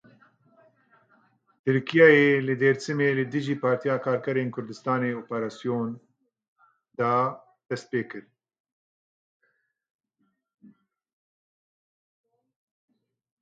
Tirkiyeyê 1.63 2.29
li 2.47 2.55
Dêrsimê 2.61 3.09
li 3.17 3.25
dijî 3.33 3.55
Partiya 3.63 3.95
Karkerên 4.05 4.49
Kurdistanê 4.55 5.11
operasyon 5.21 5.87
da 6.99 7.13
destpêkirin. 7.67 8.27